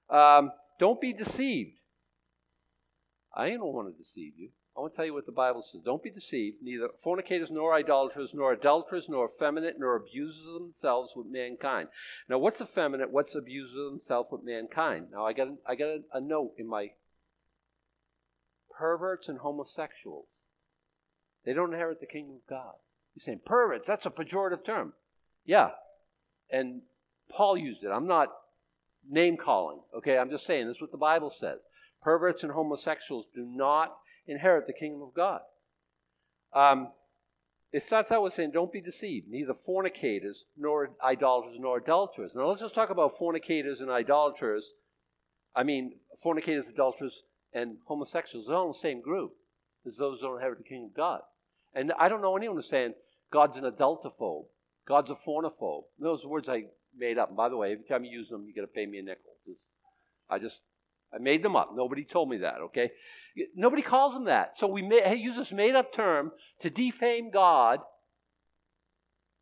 Um, 0.10 0.51
don't 0.79 1.01
be 1.01 1.13
deceived. 1.13 1.72
I 3.33 3.50
don't 3.50 3.73
want 3.73 3.95
to 3.95 4.03
deceive 4.03 4.33
you. 4.38 4.50
I 4.75 4.79
want 4.79 4.93
to 4.93 4.97
tell 4.97 5.05
you 5.05 5.13
what 5.13 5.25
the 5.25 5.31
Bible 5.33 5.63
says. 5.69 5.81
Don't 5.83 6.03
be 6.03 6.09
deceived. 6.09 6.57
Neither 6.61 6.89
fornicators, 7.03 7.50
nor 7.51 7.73
idolaters, 7.73 8.31
nor 8.33 8.53
adulterers, 8.53 9.05
nor 9.09 9.29
effeminate, 9.29 9.75
nor 9.77 9.95
abusers 9.95 10.45
of 10.47 10.61
themselves 10.61 11.11
with 11.15 11.27
mankind. 11.27 11.89
Now, 12.29 12.38
what's 12.38 12.61
effeminate? 12.61 13.11
What's 13.11 13.35
abusers 13.35 13.75
of 13.77 13.91
themselves 13.91 14.29
with 14.31 14.43
mankind? 14.43 15.07
Now, 15.11 15.25
I 15.25 15.33
got 15.33 15.47
a, 15.47 15.55
I 15.67 15.75
got 15.75 15.88
a, 15.88 16.00
a 16.13 16.21
note 16.21 16.53
in 16.57 16.67
my 16.67 16.91
perverts 18.77 19.27
and 19.27 19.39
homosexuals. 19.39 20.27
They 21.45 21.53
don't 21.53 21.73
inherit 21.73 22.00
the 22.00 22.05
kingdom 22.05 22.35
of 22.35 22.50
God. 22.50 22.75
You're 23.13 23.23
saying 23.23 23.41
perverts? 23.45 23.88
That's 23.88 24.05
a 24.05 24.09
pejorative 24.09 24.65
term. 24.65 24.93
Yeah. 25.45 25.71
And 26.50 26.81
Paul 27.29 27.57
used 27.57 27.83
it. 27.83 27.89
I'm 27.89 28.07
not 28.07 28.29
name 29.09 29.38
calling, 29.38 29.79
okay? 29.97 30.17
I'm 30.17 30.29
just 30.29 30.45
saying 30.45 30.67
this 30.67 30.77
is 30.77 30.81
what 30.81 30.91
the 30.91 30.97
Bible 30.97 31.29
says. 31.29 31.59
Perverts 32.01 32.43
and 32.43 32.51
homosexuals 32.53 33.25
do 33.34 33.46
not 33.46 33.96
inherit 34.27 34.67
the 34.67 34.74
kingdom 34.74 35.01
of 35.01 35.13
God. 35.13 35.41
Um, 36.53 36.89
it 37.72 37.86
starts 37.86 38.12
out 38.12 38.24
with 38.24 38.34
saying, 38.34 38.51
Don't 38.51 38.72
be 38.72 38.81
deceived, 38.81 39.27
neither 39.29 39.53
fornicators, 39.53 40.43
nor 40.58 40.91
idolaters, 41.03 41.58
nor 41.60 41.77
adulterers. 41.77 42.31
Now 42.36 42.50
let's 42.50 42.62
just 42.62 42.75
talk 42.75 42.89
about 42.89 43.17
fornicators 43.17 43.79
and 43.79 43.89
idolaters. 43.89 44.65
I 45.55 45.63
mean, 45.63 45.93
fornicators, 46.22 46.67
adulterers, 46.67 47.22
and 47.53 47.77
homosexuals. 47.86 48.48
They're 48.48 48.55
all 48.55 48.67
in 48.67 48.74
the 48.74 48.79
same 48.79 49.01
group 49.01 49.34
as 49.88 49.96
those 49.98 50.20
who 50.20 50.27
don't 50.27 50.36
inherit 50.36 50.58
the 50.58 50.63
kingdom 50.63 50.89
of 50.91 50.96
God. 50.96 51.22
And 51.74 51.93
I 51.98 52.10
don't 52.10 52.22
know 52.22 52.36
anyone 52.36 52.58
who's 52.58 52.70
saying 52.70 52.93
God's 53.31 53.58
an 53.58 53.63
adultophobe, 53.63 54.46
God's 54.88 55.10
a 55.10 55.15
fornophobe. 55.15 55.84
Those 56.00 56.25
words 56.25 56.50
I 56.50 56.65
made 56.98 57.17
up. 57.17 57.29
And 57.29 57.38
by 57.38 57.48
the 57.48 57.58
way, 57.58 57.72
every 57.72 57.86
time 57.86 58.03
you 58.03 58.12
use 58.12 58.29
them, 58.29 58.46
you 58.46 58.53
got 58.53 58.62
to 58.62 58.67
pay 58.67 58.86
me 58.86 59.00
a 59.00 59.03
nickel. 59.03 59.31
I 60.29 60.39
just 60.39 60.60
I 61.13 61.17
made 61.19 61.43
them 61.43 61.55
up. 61.55 61.71
Nobody 61.75 62.05
told 62.05 62.29
me 62.29 62.37
that, 62.37 62.55
okay? 62.61 62.91
Nobody 63.55 63.81
calls 63.81 64.13
them 64.13 64.25
that. 64.25 64.57
So 64.57 64.67
we 64.67 64.81
may, 64.81 65.15
use 65.15 65.35
this 65.35 65.51
made 65.51 65.75
up 65.75 65.93
term 65.93 66.31
to 66.61 66.69
defame 66.69 67.31
God. 67.31 67.79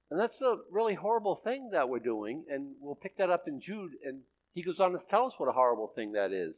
And 0.09 0.19
that's 0.19 0.41
a 0.41 0.57
really 0.71 0.95
horrible 0.95 1.35
thing 1.35 1.69
that 1.71 1.89
we're 1.89 1.99
doing. 1.99 2.45
And 2.49 2.75
we'll 2.79 2.95
pick 2.95 3.17
that 3.17 3.29
up 3.29 3.43
in 3.47 3.61
Jude. 3.61 3.91
And 4.03 4.21
he 4.53 4.63
goes 4.63 4.79
on 4.79 4.93
to 4.93 4.99
tell 5.09 5.27
us 5.27 5.33
what 5.37 5.49
a 5.49 5.53
horrible 5.53 5.91
thing 5.95 6.13
that 6.13 6.31
is. 6.31 6.55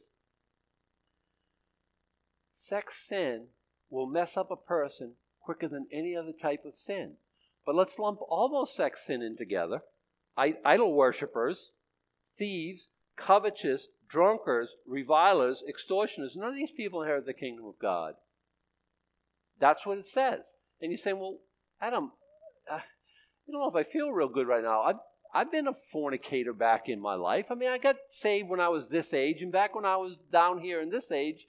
Sex 2.54 2.94
sin 3.08 3.46
will 3.90 4.06
mess 4.06 4.36
up 4.36 4.50
a 4.50 4.56
person 4.56 5.12
quicker 5.42 5.68
than 5.68 5.86
any 5.92 6.16
other 6.16 6.32
type 6.32 6.64
of 6.64 6.74
sin. 6.74 7.14
But 7.66 7.74
let's 7.74 7.98
lump 7.98 8.20
all 8.28 8.48
those 8.48 8.74
sex 8.74 9.00
sin 9.06 9.22
in 9.22 9.36
together 9.36 9.82
idol 10.36 10.94
worshippers, 10.94 11.72
thieves, 12.38 12.88
covetous, 13.16 13.88
drunkards, 14.12 14.68
revilers, 14.86 15.62
extortioners. 15.68 16.32
None 16.36 16.50
of 16.50 16.54
these 16.54 16.70
people 16.76 17.02
inherit 17.02 17.26
the 17.26 17.32
kingdom 17.32 17.64
of 17.66 17.78
God. 17.80 18.14
That's 19.58 19.86
what 19.86 19.98
it 19.98 20.08
says. 20.08 20.40
And 20.80 20.90
you're 20.90 20.98
saying, 20.98 21.18
well, 21.18 21.38
Adam, 21.80 22.12
uh, 22.70 22.74
I 22.76 23.50
don't 23.50 23.60
know 23.60 23.68
if 23.68 23.86
I 23.86 23.90
feel 23.90 24.10
real 24.10 24.28
good 24.28 24.46
right 24.46 24.62
now. 24.62 24.82
I've, 24.82 24.96
I've 25.34 25.50
been 25.50 25.66
a 25.66 25.74
fornicator 25.92 26.52
back 26.52 26.88
in 26.88 27.00
my 27.00 27.14
life. 27.14 27.46
I 27.50 27.54
mean, 27.54 27.70
I 27.70 27.78
got 27.78 27.96
saved 28.10 28.48
when 28.48 28.60
I 28.60 28.68
was 28.68 28.88
this 28.88 29.14
age, 29.14 29.38
and 29.40 29.50
back 29.50 29.74
when 29.74 29.86
I 29.86 29.96
was 29.96 30.16
down 30.30 30.58
here 30.58 30.80
in 30.80 30.90
this 30.90 31.10
age, 31.10 31.46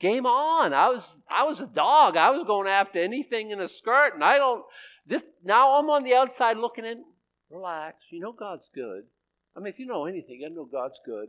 game 0.00 0.26
on. 0.26 0.74
I 0.74 0.88
was 0.88 1.12
I 1.30 1.44
was 1.44 1.60
a 1.60 1.66
dog. 1.66 2.16
I 2.16 2.30
was 2.30 2.44
going 2.44 2.68
after 2.68 2.98
anything 2.98 3.50
in 3.50 3.60
a 3.60 3.68
skirt, 3.68 4.14
and 4.14 4.24
I 4.24 4.36
don't. 4.36 4.64
This 5.06 5.22
now 5.44 5.78
I'm 5.78 5.88
on 5.88 6.02
the 6.02 6.14
outside 6.14 6.58
looking 6.58 6.84
in. 6.84 7.04
Relax. 7.50 7.98
You 8.10 8.20
know 8.20 8.32
God's 8.32 8.68
good. 8.74 9.04
I 9.56 9.60
mean, 9.60 9.68
if 9.68 9.78
you 9.78 9.86
know 9.86 10.06
anything, 10.06 10.40
you 10.40 10.50
know 10.50 10.68
God's 10.70 10.98
good. 11.06 11.28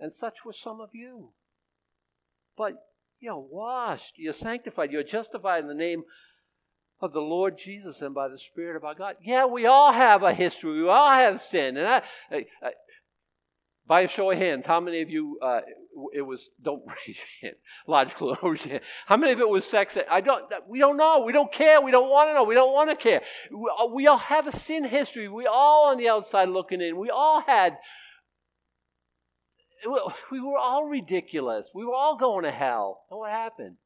And 0.00 0.14
such 0.14 0.44
were 0.44 0.52
some 0.52 0.80
of 0.80 0.90
you. 0.92 1.30
But 2.56 2.74
you're 3.20 3.38
washed, 3.38 4.14
you're 4.16 4.32
sanctified, 4.32 4.90
you're 4.90 5.02
justified 5.02 5.62
in 5.62 5.68
the 5.68 5.74
name 5.74 6.04
of 7.00 7.12
the 7.12 7.20
Lord 7.20 7.58
Jesus 7.58 8.00
and 8.02 8.14
by 8.14 8.28
the 8.28 8.38
Spirit 8.38 8.76
of 8.76 8.84
our 8.84 8.94
God. 8.94 9.16
Yeah, 9.22 9.46
we 9.46 9.66
all 9.66 9.92
have 9.92 10.22
a 10.22 10.34
history. 10.34 10.82
We 10.82 10.88
all 10.88 11.10
have 11.10 11.40
sin. 11.40 11.76
And 11.76 11.86
I, 11.86 12.02
I, 12.30 12.46
I 12.62 12.70
by 13.90 14.02
a 14.02 14.08
show 14.08 14.30
of 14.30 14.38
hands, 14.38 14.66
how 14.66 14.78
many 14.78 15.02
of 15.02 15.10
you, 15.10 15.36
uh, 15.42 15.62
it 16.14 16.22
was, 16.22 16.48
don't 16.62 16.84
raise 16.86 17.16
your 17.16 17.50
hand, 17.50 17.56
logical, 17.88 18.36
how 19.06 19.16
many 19.16 19.32
of 19.32 19.40
it 19.40 19.48
was 19.48 19.64
sex? 19.64 19.98
I 20.08 20.20
don't, 20.20 20.44
we 20.68 20.78
don't 20.78 20.96
know. 20.96 21.24
We 21.26 21.32
don't 21.32 21.50
care. 21.50 21.80
We 21.80 21.90
don't 21.90 22.08
want 22.08 22.30
to 22.30 22.34
know. 22.34 22.44
We 22.44 22.54
don't 22.54 22.72
want 22.72 22.90
to 22.90 22.96
care. 22.96 23.20
We, 23.50 23.68
uh, 23.76 23.86
we 23.86 24.06
all 24.06 24.18
have 24.18 24.46
a 24.46 24.56
sin 24.56 24.84
history. 24.84 25.28
We 25.28 25.46
all 25.46 25.88
on 25.88 25.98
the 25.98 26.08
outside 26.08 26.50
looking 26.50 26.80
in. 26.80 26.98
We 26.98 27.10
all 27.10 27.42
had, 27.44 27.78
we 30.30 30.40
were 30.40 30.58
all 30.58 30.84
ridiculous. 30.86 31.68
We 31.74 31.84
were 31.84 31.94
all 31.94 32.16
going 32.16 32.44
to 32.44 32.50
hell. 32.50 33.02
And 33.10 33.18
what 33.18 33.30
happened? 33.30 33.76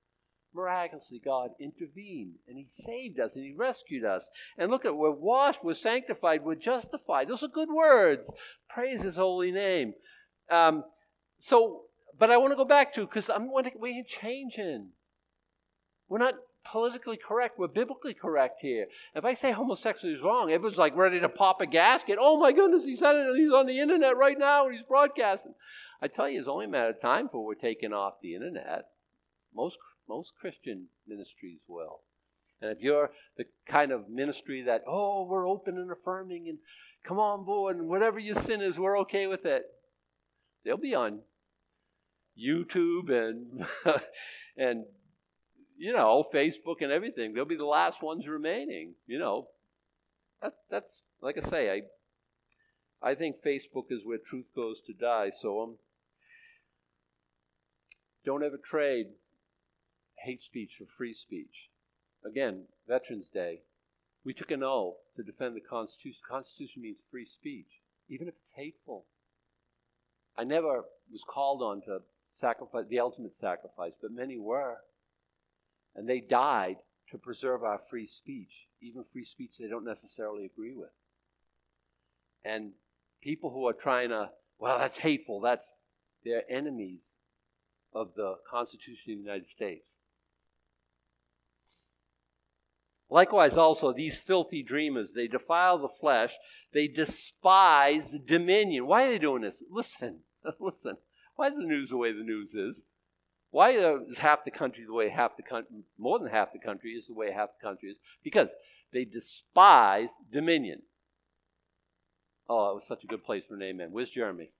miraculously 0.54 1.20
God 1.22 1.50
intervened 1.60 2.36
and 2.46 2.56
He 2.56 2.66
saved 2.70 3.18
us 3.18 3.34
and 3.34 3.44
He 3.44 3.52
rescued 3.52 4.04
us. 4.04 4.22
And 4.56 4.70
look 4.70 4.84
at 4.84 4.96
we're 4.96 5.10
washed, 5.10 5.64
we're 5.64 5.74
sanctified, 5.74 6.44
we're 6.44 6.54
justified. 6.54 7.28
Those 7.28 7.42
are 7.42 7.48
good 7.48 7.68
words. 7.74 8.30
Praise 8.68 9.02
His 9.02 9.16
holy 9.16 9.50
name. 9.50 9.94
Um, 10.50 10.84
so, 11.40 11.82
but 12.18 12.30
I 12.30 12.36
want 12.36 12.52
to 12.52 12.56
go 12.56 12.64
back 12.64 12.94
to 12.94 13.06
because 13.06 13.28
I'm 13.28 13.50
we're 13.50 14.04
changing. 14.08 14.90
We're 16.08 16.18
not 16.18 16.34
politically 16.70 17.16
correct. 17.16 17.58
We're 17.58 17.68
biblically 17.68 18.14
correct 18.14 18.60
here. 18.60 18.86
If 19.14 19.24
I 19.24 19.34
say 19.34 19.52
homosexuality 19.52 20.18
is 20.18 20.22
wrong, 20.22 20.50
everyone's 20.50 20.78
like 20.78 20.96
ready 20.96 21.20
to 21.20 21.28
pop 21.28 21.60
a 21.60 21.66
gasket. 21.66 22.18
Oh 22.20 22.38
my 22.38 22.52
goodness, 22.52 22.84
he 22.84 22.96
said 22.96 23.14
it 23.14 23.36
he's 23.36 23.52
on 23.52 23.66
the 23.66 23.80
internet 23.80 24.16
right 24.16 24.38
now 24.38 24.66
and 24.66 24.74
he's 24.74 24.84
broadcasting. 24.86 25.54
I 26.02 26.08
tell 26.08 26.28
you, 26.28 26.40
it's 26.40 26.48
only 26.48 26.66
a 26.66 26.68
matter 26.68 26.90
of 26.90 27.00
time 27.00 27.26
before 27.26 27.44
we're 27.44 27.54
taken 27.54 27.92
off 27.92 28.14
the 28.22 28.34
internet. 28.34 28.86
Most 29.54 29.76
most 30.08 30.32
Christian 30.40 30.86
ministries 31.06 31.60
will. 31.68 32.00
And 32.60 32.70
if 32.70 32.78
you're 32.80 33.10
the 33.36 33.44
kind 33.66 33.92
of 33.92 34.08
ministry 34.08 34.62
that, 34.62 34.82
oh, 34.86 35.26
we're 35.28 35.48
open 35.48 35.76
and 35.76 35.90
affirming 35.90 36.48
and 36.48 36.58
come 37.06 37.18
on 37.18 37.44
board 37.44 37.76
and 37.76 37.88
whatever 37.88 38.18
your 38.18 38.36
sin 38.36 38.60
is, 38.60 38.78
we're 38.78 38.98
okay 39.00 39.26
with 39.26 39.44
it, 39.44 39.64
they'll 40.64 40.76
be 40.76 40.94
on 40.94 41.20
YouTube 42.38 43.10
and 43.10 43.66
and 44.56 44.84
you 45.76 45.92
know 45.92 46.24
Facebook 46.32 46.76
and 46.80 46.92
everything. 46.92 47.32
They'll 47.32 47.44
be 47.44 47.56
the 47.56 47.64
last 47.64 48.02
ones 48.02 48.26
remaining. 48.26 48.94
You 49.06 49.18
know, 49.18 49.48
that, 50.42 50.54
that's 50.70 51.02
like 51.20 51.36
I 51.42 51.48
say. 51.48 51.70
I 51.70 51.82
I 53.10 53.14
think 53.14 53.36
Facebook 53.44 53.86
is 53.90 54.00
where 54.04 54.18
truth 54.18 54.46
goes 54.56 54.76
to 54.86 54.92
die. 54.94 55.30
So 55.40 55.62
um, 55.62 55.76
don't 58.24 58.42
ever 58.42 58.58
trade 58.58 59.06
hate 60.24 60.42
speech 60.42 60.72
for 60.78 60.86
free 60.96 61.14
speech. 61.14 61.68
Again, 62.24 62.64
Veterans 62.88 63.28
Day, 63.32 63.60
we 64.24 64.32
took 64.32 64.50
an 64.50 64.62
oath 64.62 64.96
to 65.16 65.22
defend 65.22 65.54
the 65.54 65.60
Constitution. 65.60 66.20
The 66.26 66.34
Constitution 66.34 66.82
means 66.82 66.96
free 67.10 67.26
speech, 67.26 67.68
even 68.08 68.28
if 68.28 68.34
it's 68.34 68.52
hateful. 68.56 69.04
I 70.36 70.44
never 70.44 70.84
was 71.12 71.22
called 71.28 71.62
on 71.62 71.82
to 71.82 71.98
sacrifice 72.40 72.86
the 72.88 73.00
ultimate 73.00 73.34
sacrifice, 73.38 73.92
but 74.00 74.10
many 74.10 74.38
were. 74.38 74.78
And 75.94 76.08
they 76.08 76.20
died 76.20 76.76
to 77.10 77.18
preserve 77.18 77.62
our 77.62 77.80
free 77.90 78.08
speech, 78.08 78.50
even 78.82 79.04
free 79.12 79.24
speech 79.24 79.52
they 79.58 79.68
don't 79.68 79.84
necessarily 79.84 80.44
agree 80.44 80.74
with. 80.74 80.90
And 82.44 82.72
people 83.22 83.50
who 83.50 83.66
are 83.68 83.72
trying 83.72 84.10
to, 84.10 84.30
well, 84.58 84.78
that's 84.78 84.98
hateful, 84.98 85.40
that's, 85.40 85.66
they're 86.24 86.50
enemies 86.50 87.00
of 87.94 88.08
the 88.16 88.34
Constitution 88.50 89.12
of 89.12 89.18
the 89.18 89.22
United 89.24 89.48
States. 89.48 89.88
Likewise, 93.10 93.56
also, 93.56 93.92
these 93.92 94.18
filthy 94.18 94.62
dreamers, 94.62 95.12
they 95.12 95.28
defile 95.28 95.78
the 95.78 95.88
flesh, 95.88 96.32
they 96.72 96.88
despise 96.88 98.08
the 98.10 98.18
dominion. 98.18 98.86
Why 98.86 99.04
are 99.04 99.12
they 99.12 99.18
doing 99.18 99.42
this? 99.42 99.62
Listen, 99.70 100.20
listen. 100.58 100.96
Why 101.36 101.48
is 101.48 101.54
the 101.54 101.64
news 101.64 101.90
the 101.90 101.96
way 101.96 102.12
the 102.12 102.24
news 102.24 102.54
is? 102.54 102.82
Why 103.54 103.70
is 103.70 104.18
half 104.18 104.44
the 104.44 104.50
country 104.50 104.82
the 104.84 104.92
way 104.92 105.08
half 105.08 105.36
the 105.36 105.44
country, 105.44 105.76
more 105.96 106.18
than 106.18 106.26
half 106.26 106.52
the 106.52 106.58
country 106.58 106.90
is 106.90 107.06
the 107.06 107.14
way 107.14 107.30
half 107.30 107.50
the 107.56 107.64
country 107.64 107.90
is? 107.90 107.96
Because 108.24 108.48
they 108.92 109.04
despise 109.04 110.08
dominion. 110.32 110.82
Oh, 112.48 112.72
it 112.72 112.74
was 112.74 112.82
such 112.88 113.04
a 113.04 113.06
good 113.06 113.22
place 113.22 113.44
for 113.46 113.54
an 113.54 113.62
amen. 113.62 113.90
Where's 113.92 114.10
Jeremy? 114.10 114.50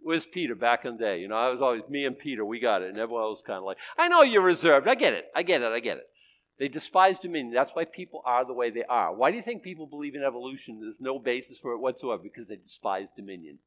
Where's 0.00 0.24
Peter 0.26 0.54
back 0.54 0.84
in 0.84 0.96
the 0.96 1.02
day? 1.02 1.18
You 1.22 1.26
know, 1.26 1.34
I 1.34 1.48
was 1.48 1.60
always 1.60 1.82
me 1.88 2.04
and 2.04 2.16
Peter, 2.16 2.44
we 2.44 2.60
got 2.60 2.82
it. 2.82 2.90
And 2.90 2.98
everyone 2.98 3.24
else 3.24 3.42
kind 3.44 3.58
of 3.58 3.64
like, 3.64 3.78
I 3.98 4.06
know 4.06 4.22
you're 4.22 4.40
reserved. 4.40 4.86
I 4.86 4.94
get 4.94 5.12
it. 5.12 5.24
I 5.34 5.42
get 5.42 5.60
it. 5.60 5.72
I 5.72 5.80
get 5.80 5.96
it. 5.96 6.06
They 6.60 6.68
despise 6.68 7.18
dominion. 7.18 7.52
That's 7.52 7.72
why 7.74 7.84
people 7.84 8.22
are 8.24 8.46
the 8.46 8.54
way 8.54 8.70
they 8.70 8.84
are. 8.84 9.12
Why 9.12 9.32
do 9.32 9.36
you 9.36 9.42
think 9.42 9.64
people 9.64 9.88
believe 9.88 10.14
in 10.14 10.22
evolution? 10.22 10.78
There's 10.80 11.00
no 11.00 11.18
basis 11.18 11.58
for 11.58 11.72
it 11.72 11.80
whatsoever 11.80 12.22
because 12.22 12.46
they 12.46 12.54
despise 12.54 13.08
dominion. 13.16 13.58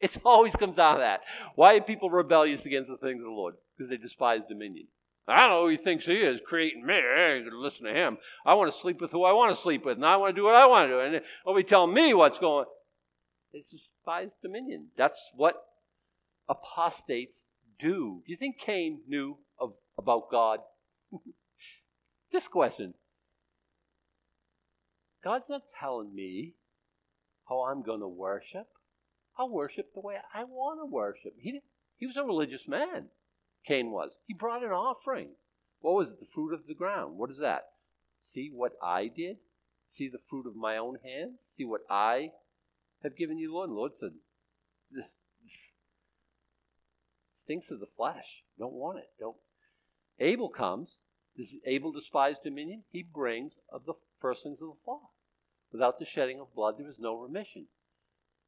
It 0.00 0.16
always 0.24 0.54
comes 0.54 0.76
down 0.76 0.96
to 0.96 1.00
that. 1.00 1.20
Why 1.54 1.76
are 1.76 1.80
people 1.80 2.10
rebellious 2.10 2.66
against 2.66 2.90
the 2.90 2.96
things 2.96 3.20
of 3.20 3.26
the 3.26 3.30
Lord? 3.30 3.54
Because 3.76 3.90
they 3.90 3.96
despise 3.96 4.40
dominion. 4.48 4.88
I 5.28 5.40
don't 5.40 5.50
know 5.50 5.62
who 5.62 5.70
he 5.70 5.76
thinks 5.76 6.06
he 6.06 6.14
is 6.14 6.40
creating 6.46 6.86
me. 6.86 6.94
I 6.94 7.42
to 7.42 7.58
listen 7.58 7.84
to 7.86 7.92
him. 7.92 8.18
I 8.44 8.54
want 8.54 8.72
to 8.72 8.78
sleep 8.78 9.00
with 9.00 9.10
who 9.10 9.24
I 9.24 9.32
want 9.32 9.54
to 9.54 9.60
sleep 9.60 9.84
with, 9.84 9.96
and 9.96 10.06
I 10.06 10.16
want 10.16 10.34
to 10.34 10.40
do 10.40 10.44
what 10.44 10.54
I 10.54 10.66
want 10.66 10.88
to 10.88 10.94
do. 10.94 11.00
And 11.00 11.24
nobody 11.44 11.64
tell 11.64 11.86
me 11.86 12.14
what's 12.14 12.38
going 12.38 12.60
on. 12.60 12.72
They 13.52 13.64
despise 13.70 14.30
dominion. 14.42 14.88
That's 14.96 15.18
what 15.34 15.56
apostates 16.48 17.38
do. 17.80 18.22
Do 18.24 18.32
you 18.32 18.36
think 18.36 18.58
Cain 18.58 19.00
knew 19.08 19.38
of, 19.58 19.72
about 19.98 20.30
God? 20.30 20.60
This 22.32 22.48
question 22.48 22.94
God's 25.22 25.46
not 25.48 25.62
telling 25.80 26.14
me 26.14 26.54
how 27.48 27.62
I'm 27.62 27.82
going 27.82 28.00
to 28.00 28.08
worship. 28.08 28.66
I'll 29.38 29.50
worship 29.50 29.92
the 29.94 30.00
way 30.00 30.16
I 30.34 30.44
want 30.44 30.80
to 30.80 30.86
worship. 30.86 31.34
He, 31.38 31.60
he 31.96 32.06
was 32.06 32.16
a 32.16 32.24
religious 32.24 32.66
man, 32.66 33.08
Cain 33.66 33.90
was. 33.90 34.12
He 34.26 34.34
brought 34.34 34.64
an 34.64 34.70
offering. 34.70 35.30
What 35.80 35.94
was 35.94 36.08
it? 36.10 36.20
The 36.20 36.26
fruit 36.26 36.54
of 36.54 36.66
the 36.66 36.74
ground. 36.74 37.18
What 37.18 37.30
is 37.30 37.38
that? 37.38 37.64
See 38.24 38.50
what 38.52 38.72
I 38.82 39.08
did? 39.08 39.36
see 39.88 40.08
the 40.08 40.18
fruit 40.28 40.46
of 40.46 40.56
my 40.56 40.76
own 40.76 40.98
hand? 41.04 41.34
See 41.56 41.64
what 41.64 41.82
I 41.88 42.30
have 43.02 43.16
given 43.16 43.38
you, 43.38 43.52
Lord? 43.52 43.70
And 43.70 43.76
Lord 43.76 43.92
said, 43.98 44.10
stinks 47.34 47.70
of 47.70 47.80
the 47.80 47.86
flesh. 47.96 48.42
Don't 48.58 48.72
want 48.72 48.98
it. 48.98 49.10
Don't. 49.18 49.36
Abel 50.18 50.48
comes. 50.48 50.96
Does 51.36 51.54
Abel 51.66 51.92
despise 51.92 52.36
dominion? 52.42 52.84
He 52.90 53.02
brings 53.02 53.52
of 53.70 53.84
the 53.84 53.94
firstlings 54.20 54.60
of 54.62 54.68
the 54.68 54.82
flock. 54.84 55.10
Without 55.70 55.98
the 55.98 56.06
shedding 56.06 56.40
of 56.40 56.54
blood, 56.54 56.76
there 56.78 56.88
is 56.88 56.98
no 56.98 57.14
remission. 57.18 57.66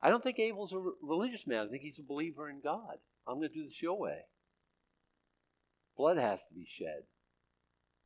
I 0.01 0.11
don't 0.11 0.23
think 0.23 0.39
Abel's 0.39 0.73
a 0.73 0.81
religious 1.03 1.47
man. 1.47 1.67
I 1.67 1.71
think 1.71 1.83
he's 1.83 1.99
a 1.99 2.07
believer 2.07 2.49
in 2.49 2.61
God. 2.63 2.99
I'm 3.27 3.39
going 3.39 3.49
to 3.49 3.55
do 3.55 3.65
this 3.65 3.83
your 3.83 3.99
way. 3.99 4.21
Blood 5.97 6.19
has 6.19 6.41
to 6.41 6.55
be 6.55 6.67
shed. 6.79 7.03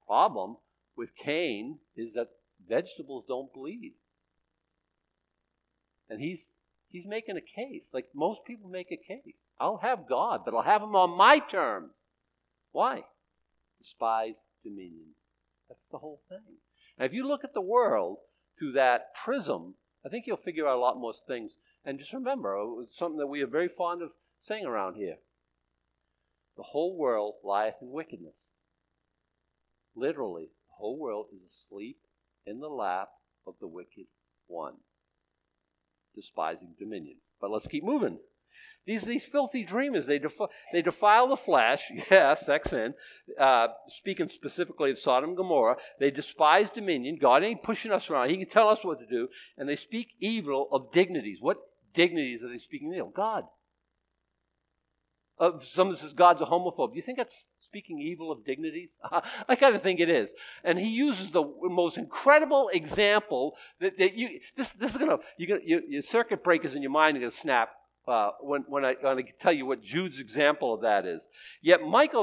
Problem 0.07 0.57
with 0.97 1.15
Cain 1.17 1.79
is 1.97 2.15
that 2.15 2.29
vegetables 2.67 3.25
don't 3.29 3.53
bleed. 3.53 3.95
And 6.09 6.21
he's 6.21 6.41
he's 6.89 7.07
making 7.07 7.37
a 7.37 7.41
case, 7.41 7.85
like 7.93 8.07
most 8.15 8.41
people 8.47 8.69
make 8.69 8.91
a 8.91 8.97
case. 8.97 9.37
I'll 9.61 9.79
have 9.79 10.09
God, 10.09 10.41
but 10.45 10.55
I'll 10.55 10.63
have 10.63 10.83
him 10.83 10.97
on 10.97 11.17
my 11.17 11.39
terms. 11.39 11.93
Why? 12.73 13.03
Despise 13.81 14.35
dominion. 14.65 15.15
That's 15.69 15.87
the 15.91 15.99
whole 15.99 16.21
thing. 16.29 16.59
Now, 16.99 17.05
if 17.05 17.13
you 17.13 17.27
look 17.27 17.45
at 17.45 17.55
the 17.55 17.61
world 17.61 18.19
through 18.59 18.73
that 18.73 19.15
prism, 19.15 19.75
I 20.05 20.09
think 20.09 20.27
you'll 20.27 20.37
figure 20.37 20.67
out 20.67 20.77
a 20.77 20.81
lot 20.81 20.99
more 20.99 21.15
things. 21.27 21.53
And 21.85 21.99
just 21.99 22.13
remember, 22.13 22.57
it's 22.83 22.99
something 22.99 23.19
that 23.19 23.27
we 23.27 23.43
are 23.43 23.49
very 23.49 23.69
fond 23.69 24.03
of 24.03 24.11
saying 24.47 24.65
around 24.65 24.95
here. 24.95 25.17
The 26.57 26.63
whole 26.63 26.97
world 26.97 27.35
lieth 27.43 27.75
in 27.81 27.91
wickedness. 27.91 28.35
Literally, 29.95 30.51
the 30.69 30.75
whole 30.79 30.99
world 30.99 31.27
is 31.35 31.41
asleep 31.43 31.99
in 32.47 32.61
the 32.61 32.69
lap 32.69 33.09
of 33.47 33.55
the 33.61 33.67
wicked 33.67 34.07
one, 34.47 34.75
despising 36.15 36.75
dominion. 36.79 37.17
But 37.41 37.51
let's 37.51 37.67
keep 37.67 37.85
moving. 37.85 38.19
These, 38.85 39.03
these 39.03 39.25
filthy 39.25 39.65
dreamers, 39.65 40.07
they, 40.07 40.19
defi- 40.19 40.47
they 40.73 40.83
defile 40.83 41.29
the 41.29 41.37
flesh, 41.37 41.91
yes, 42.11 42.47
sex 42.47 42.71
sin, 42.71 42.95
uh, 43.39 43.69
speaking 43.89 44.29
specifically 44.29 44.91
of 44.91 44.99
Sodom 44.99 45.31
and 45.31 45.37
Gomorrah. 45.37 45.77
They 46.01 46.11
despise 46.11 46.69
dominion. 46.69 47.19
God 47.21 47.45
ain't 47.45 47.63
pushing 47.63 47.93
us 47.93 48.11
around. 48.11 48.31
He 48.31 48.37
can 48.37 48.49
tell 48.49 48.69
us 48.69 48.85
what 48.85 48.99
to 48.99 49.07
do. 49.07 49.29
And 49.57 49.69
they 49.69 49.77
speak 49.77 50.09
evil 50.21 50.69
of 50.73 50.93
dignities. 50.93 51.39
What 51.41 51.59
dignities 51.95 52.43
are 52.43 52.49
they 52.49 52.59
speaking 52.59 52.93
evil? 52.95 53.13
God. 53.15 53.45
Uh, 55.39 55.53
some 55.73 55.95
says 55.97 56.13
God's 56.13 56.41
a 56.41 56.45
homophobe. 56.45 56.93
Do 56.93 56.97
you 56.97 57.03
think 57.03 57.19
that's 57.19 57.47
speaking 57.61 57.99
evil 58.01 58.31
of 58.31 58.45
dignities? 58.45 58.91
I 59.49 59.57
kind 59.57 59.75
of 59.75 59.83
think 59.83 59.99
it 59.99 60.09
is. 60.09 60.31
And 60.63 60.79
he 60.79 60.89
uses 60.89 61.31
the 61.31 61.43
most 61.63 61.97
incredible 61.97 62.71
example 62.73 63.55
that, 63.81 63.99
that 63.99 64.15
you, 64.15 64.41
this, 64.57 64.71
this 64.73 64.93
is 64.93 64.99
going 64.99 65.11
to, 65.11 65.19
you 65.39 65.59
your 65.89 66.03
circuit 66.03 66.45
breakers 66.45 66.75
in 66.75 66.83
your 66.83 66.91
mind 66.91 67.17
are 67.17 67.21
going 67.21 67.33
to 67.33 67.37
snap 67.37 67.71
uh, 68.07 68.31
when, 68.41 68.65
when, 68.69 68.85
I, 68.85 68.95
when 69.01 69.19
I 69.19 69.23
tell 69.41 69.53
you 69.53 69.65
what 69.65 69.83
Jude's 69.83 70.19
example 70.19 70.75
of 70.75 70.83
that 70.83 71.07
is. 71.07 71.23
Yet 71.63 71.83
Michael 71.83 72.21